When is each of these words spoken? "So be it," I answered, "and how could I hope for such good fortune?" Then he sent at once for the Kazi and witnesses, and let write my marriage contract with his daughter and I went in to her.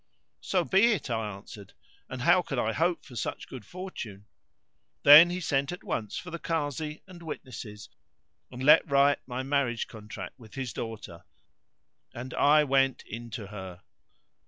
"So 0.39 0.63
be 0.65 0.93
it," 0.93 1.11
I 1.11 1.29
answered, 1.31 1.73
"and 2.09 2.23
how 2.23 2.41
could 2.41 2.57
I 2.57 2.73
hope 2.73 3.05
for 3.05 3.15
such 3.15 3.47
good 3.47 3.63
fortune?" 3.63 4.25
Then 5.03 5.29
he 5.29 5.39
sent 5.39 5.71
at 5.71 5.83
once 5.83 6.17
for 6.17 6.31
the 6.31 6.39
Kazi 6.39 7.03
and 7.05 7.21
witnesses, 7.21 7.87
and 8.49 8.63
let 8.63 8.89
write 8.89 9.19
my 9.27 9.43
marriage 9.43 9.85
contract 9.87 10.39
with 10.39 10.55
his 10.55 10.73
daughter 10.73 11.23
and 12.15 12.33
I 12.33 12.63
went 12.63 13.03
in 13.05 13.29
to 13.29 13.45
her. 13.49 13.83